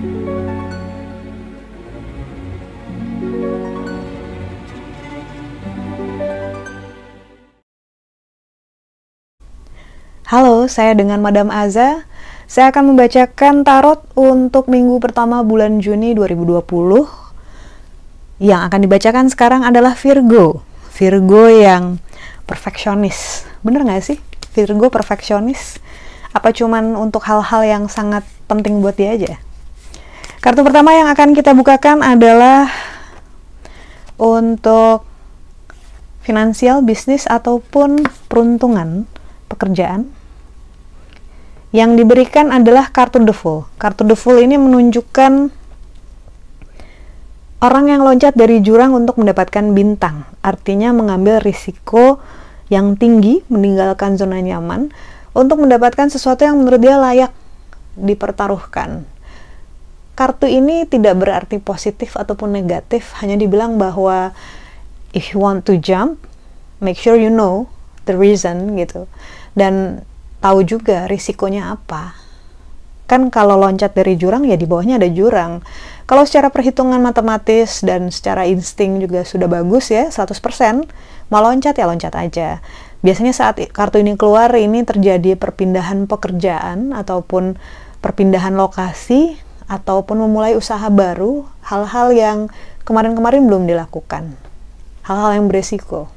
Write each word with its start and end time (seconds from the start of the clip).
Halo, 0.00 0.14
saya 10.72 10.96
dengan 10.96 11.20
Madam 11.20 11.52
Aza. 11.52 12.08
Saya 12.48 12.72
akan 12.72 12.96
membacakan 12.96 13.60
tarot 13.60 14.00
untuk 14.16 14.72
minggu 14.72 14.96
pertama 15.04 15.44
bulan 15.44 15.84
Juni 15.84 16.16
2020. 16.16 16.64
Yang 18.40 18.60
akan 18.72 18.80
dibacakan 18.80 19.26
sekarang 19.28 19.68
adalah 19.68 19.92
Virgo. 20.00 20.64
Virgo 20.96 21.44
yang 21.44 22.00
perfeksionis. 22.48 23.44
Bener 23.60 23.84
nggak 23.84 24.00
sih? 24.00 24.16
Virgo 24.56 24.88
perfeksionis? 24.88 25.76
Apa 26.32 26.56
cuman 26.56 26.96
untuk 26.96 27.20
hal-hal 27.28 27.68
yang 27.68 27.84
sangat 27.92 28.24
penting 28.48 28.80
buat 28.80 28.96
dia 28.96 29.12
aja? 29.12 29.49
Kartu 30.40 30.64
pertama 30.64 30.96
yang 30.96 31.04
akan 31.12 31.36
kita 31.36 31.52
bukakan 31.52 32.00
adalah 32.00 32.72
untuk 34.16 35.04
finansial, 36.24 36.80
bisnis, 36.80 37.28
ataupun 37.28 38.08
peruntungan 38.24 39.04
pekerjaan 39.52 40.08
yang 41.76 41.92
diberikan 41.92 42.56
adalah 42.56 42.88
kartu 42.88 43.20
The 43.20 43.36
Fool. 43.36 43.68
Kartu 43.76 44.08
The 44.08 44.16
Fool 44.16 44.40
ini 44.40 44.56
menunjukkan 44.56 45.32
orang 47.60 47.84
yang 47.92 48.00
loncat 48.00 48.32
dari 48.32 48.64
jurang 48.64 48.96
untuk 48.96 49.20
mendapatkan 49.20 49.76
bintang. 49.76 50.24
Artinya 50.40 50.96
mengambil 50.96 51.44
risiko 51.44 52.16
yang 52.72 52.96
tinggi, 52.96 53.44
meninggalkan 53.52 54.16
zona 54.16 54.40
nyaman 54.40 54.88
untuk 55.36 55.60
mendapatkan 55.60 56.08
sesuatu 56.08 56.48
yang 56.48 56.64
menurut 56.64 56.80
dia 56.80 56.96
layak 56.96 57.32
dipertaruhkan. 58.00 59.19
Kartu 60.20 60.44
ini 60.44 60.84
tidak 60.84 61.16
berarti 61.16 61.56
positif 61.56 62.12
ataupun 62.12 62.52
negatif, 62.52 63.16
hanya 63.24 63.40
dibilang 63.40 63.80
bahwa 63.80 64.36
if 65.16 65.32
you 65.32 65.40
want 65.40 65.64
to 65.64 65.80
jump, 65.80 66.20
make 66.76 67.00
sure 67.00 67.16
you 67.16 67.32
know 67.32 67.72
the 68.04 68.12
reason 68.12 68.76
gitu. 68.76 69.08
Dan 69.56 70.04
tahu 70.44 70.60
juga 70.68 71.08
risikonya 71.08 71.72
apa. 71.72 72.20
Kan 73.08 73.32
kalau 73.32 73.56
loncat 73.56 73.96
dari 73.96 74.20
jurang 74.20 74.44
ya 74.44 74.60
di 74.60 74.68
bawahnya 74.68 75.00
ada 75.00 75.08
jurang. 75.08 75.64
Kalau 76.04 76.28
secara 76.28 76.52
perhitungan 76.52 77.00
matematis 77.00 77.80
dan 77.80 78.12
secara 78.12 78.44
insting 78.44 79.00
juga 79.00 79.24
sudah 79.24 79.48
bagus 79.48 79.88
ya 79.88 80.12
100%, 80.12 80.84
mau 81.32 81.40
loncat 81.40 81.80
ya 81.80 81.88
loncat 81.88 82.12
aja. 82.12 82.60
Biasanya 83.00 83.32
saat 83.32 83.56
kartu 83.72 84.04
ini 84.04 84.20
keluar 84.20 84.52
ini 84.52 84.84
terjadi 84.84 85.32
perpindahan 85.40 86.04
pekerjaan 86.04 86.92
ataupun 86.92 87.56
perpindahan 88.04 88.52
lokasi 88.52 89.48
ataupun 89.70 90.18
memulai 90.26 90.58
usaha 90.58 90.82
baru, 90.90 91.46
hal-hal 91.62 92.10
yang 92.10 92.38
kemarin-kemarin 92.82 93.46
belum 93.46 93.70
dilakukan. 93.70 94.34
Hal-hal 95.06 95.38
yang 95.38 95.46
beresiko. 95.46 96.10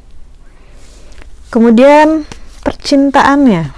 Kemudian 1.54 2.26
percintaannya. 2.66 3.70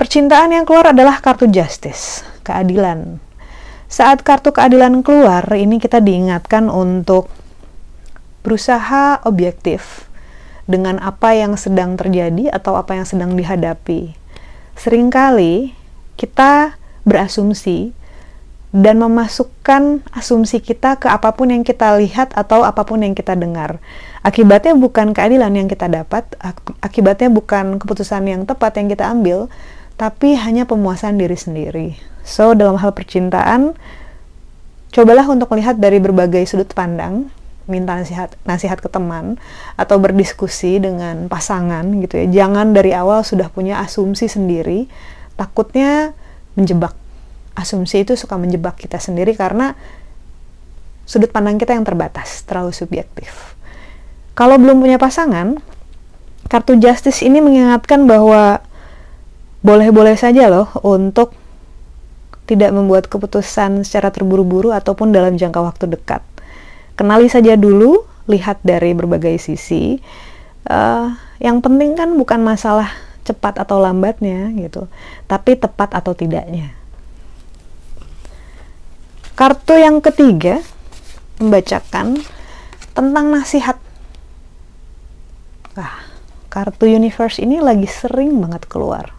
Percintaan 0.00 0.56
yang 0.56 0.64
keluar 0.64 0.96
adalah 0.96 1.20
kartu 1.20 1.44
justice, 1.52 2.24
keadilan. 2.48 3.20
Saat 3.92 4.24
kartu 4.24 4.56
keadilan 4.56 5.04
keluar, 5.04 5.44
ini 5.52 5.76
kita 5.76 6.00
diingatkan 6.00 6.72
untuk 6.72 7.28
berusaha 8.40 9.20
objektif 9.28 10.08
dengan 10.64 10.96
apa 11.04 11.36
yang 11.36 11.60
sedang 11.60 12.00
terjadi 12.00 12.56
atau 12.56 12.80
apa 12.80 12.96
yang 12.96 13.04
sedang 13.04 13.36
dihadapi. 13.36 14.16
Seringkali 14.80 15.76
kita 16.16 16.78
berasumsi 17.04 17.97
dan 18.68 19.00
memasukkan 19.00 20.04
asumsi 20.12 20.60
kita 20.60 21.00
ke 21.00 21.08
apa 21.08 21.32
pun 21.32 21.48
yang 21.48 21.64
kita 21.64 21.96
lihat 21.96 22.36
atau 22.36 22.60
apa 22.64 22.84
pun 22.84 23.00
yang 23.00 23.16
kita 23.16 23.32
dengar. 23.32 23.80
Akibatnya 24.20 24.76
bukan 24.76 25.16
keadilan 25.16 25.56
yang 25.56 25.68
kita 25.72 25.88
dapat, 25.88 26.28
akibatnya 26.84 27.32
bukan 27.32 27.80
keputusan 27.80 28.28
yang 28.28 28.42
tepat 28.44 28.76
yang 28.76 28.92
kita 28.92 29.08
ambil, 29.08 29.48
tapi 29.96 30.36
hanya 30.36 30.68
pemuasan 30.68 31.16
diri 31.16 31.38
sendiri. 31.38 31.88
So, 32.28 32.52
dalam 32.52 32.76
hal 32.76 32.92
percintaan, 32.92 33.72
cobalah 34.92 35.24
untuk 35.32 35.48
melihat 35.56 35.80
dari 35.80 35.96
berbagai 35.96 36.44
sudut 36.44 36.68
pandang, 36.76 37.32
minta 37.68 37.96
nasihat 37.96 38.32
nasihat 38.48 38.80
ke 38.80 38.88
teman 38.88 39.36
atau 39.76 40.00
berdiskusi 40.00 40.80
dengan 40.80 41.28
pasangan 41.28 41.84
gitu 42.04 42.20
ya. 42.20 42.26
Jangan 42.44 42.72
dari 42.72 42.92
awal 42.96 43.24
sudah 43.24 43.48
punya 43.48 43.80
asumsi 43.80 44.28
sendiri, 44.28 44.88
takutnya 45.40 46.12
menjebak. 46.52 47.07
Asumsi 47.58 48.06
itu 48.06 48.14
suka 48.14 48.38
menjebak 48.38 48.78
kita 48.78 49.02
sendiri 49.02 49.34
karena 49.34 49.74
sudut 51.02 51.34
pandang 51.34 51.58
kita 51.58 51.74
yang 51.74 51.82
terbatas, 51.82 52.46
terlalu 52.46 52.70
subjektif. 52.70 53.58
Kalau 54.38 54.54
belum 54.54 54.78
punya 54.78 55.02
pasangan, 55.02 55.58
kartu 56.46 56.78
justice 56.78 57.26
ini 57.26 57.42
mengingatkan 57.42 58.06
bahwa 58.06 58.62
boleh-boleh 59.66 60.14
saja 60.14 60.46
loh 60.46 60.70
untuk 60.86 61.34
tidak 62.46 62.70
membuat 62.70 63.10
keputusan 63.10 63.82
secara 63.82 64.14
terburu-buru 64.14 64.70
ataupun 64.70 65.10
dalam 65.10 65.34
jangka 65.34 65.58
waktu 65.58 65.90
dekat. 65.98 66.22
Kenali 66.94 67.26
saja 67.26 67.58
dulu, 67.58 68.06
lihat 68.30 68.62
dari 68.62 68.94
berbagai 68.94 69.42
sisi. 69.42 69.98
Uh, 70.62 71.10
yang 71.42 71.58
penting 71.58 71.98
kan 71.98 72.14
bukan 72.14 72.38
masalah 72.38 72.94
cepat 73.26 73.58
atau 73.58 73.82
lambatnya 73.82 74.54
gitu, 74.54 74.86
tapi 75.26 75.58
tepat 75.58 75.92
atau 75.92 76.14
tidaknya. 76.14 76.77
Kartu 79.38 79.78
yang 79.78 80.02
ketiga 80.02 80.58
membacakan 81.38 82.18
tentang 82.90 83.30
nasihat. 83.30 83.78
Wah, 85.78 86.02
kartu 86.50 86.90
universe 86.90 87.38
ini 87.38 87.62
lagi 87.62 87.86
sering 87.86 88.34
banget 88.42 88.66
keluar 88.66 89.14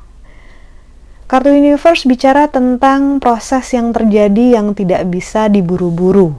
Kartu 1.29 1.53
Universe 1.53 2.09
bicara 2.09 2.49
tentang 2.49 3.21
proses 3.21 3.69
yang 3.77 3.93
terjadi 3.93 4.57
yang 4.57 4.73
tidak 4.73 5.05
bisa 5.13 5.45
diburu-buru. 5.45 6.33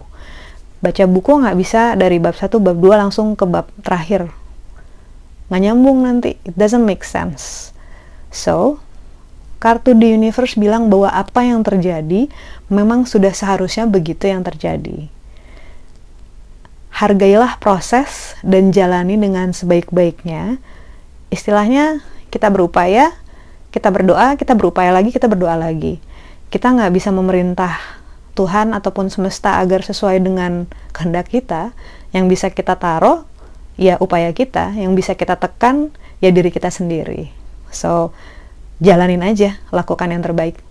Baca 0.83 1.07
buku 1.07 1.31
nggak 1.31 1.55
bisa 1.55 1.95
dari 1.95 2.19
bab 2.19 2.35
1, 2.35 2.59
bab 2.59 2.75
2 2.75 2.99
langsung 2.99 3.39
ke 3.39 3.47
bab 3.47 3.71
terakhir. 3.87 4.35
Nggak 5.47 5.61
nyambung 5.63 6.03
nanti. 6.03 6.35
It 6.43 6.59
doesn't 6.59 6.83
make 6.83 7.07
sense. 7.07 7.71
So, 8.35 8.83
kartu 9.61 9.93
di 9.93 10.17
universe 10.17 10.57
bilang 10.57 10.89
bahwa 10.89 11.13
apa 11.13 11.45
yang 11.45 11.61
terjadi 11.61 12.33
memang 12.73 13.05
sudah 13.05 13.31
seharusnya 13.31 13.85
begitu 13.85 14.25
yang 14.25 14.41
terjadi. 14.41 15.13
Hargailah 16.91 17.61
proses 17.61 18.35
dan 18.41 18.73
jalani 18.73 19.21
dengan 19.21 19.53
sebaik-baiknya. 19.53 20.57
Istilahnya, 21.29 22.01
kita 22.33 22.49
berupaya, 22.49 23.13
kita 23.71 23.93
berdoa, 23.93 24.35
kita 24.35 24.57
berupaya 24.57 24.91
lagi, 24.91 25.13
kita 25.13 25.29
berdoa 25.29 25.55
lagi. 25.61 26.01
Kita 26.51 26.73
nggak 26.73 26.91
bisa 26.91 27.15
memerintah 27.15 27.79
Tuhan 28.35 28.75
ataupun 28.75 29.13
semesta 29.13 29.61
agar 29.63 29.85
sesuai 29.85 30.25
dengan 30.25 30.67
kehendak 30.97 31.31
kita. 31.31 31.77
Yang 32.11 32.25
bisa 32.33 32.47
kita 32.51 32.75
taruh, 32.75 33.23
ya 33.79 34.01
upaya 34.03 34.33
kita. 34.35 34.75
Yang 34.75 34.93
bisa 35.05 35.13
kita 35.15 35.39
tekan, 35.39 35.95
ya 36.19 36.33
diri 36.35 36.49
kita 36.51 36.73
sendiri. 36.73 37.31
So, 37.71 38.11
jalanin 38.81 39.23
aja, 39.23 39.61
lakukan 39.71 40.09
yang 40.11 40.25
terbaik. 40.25 40.70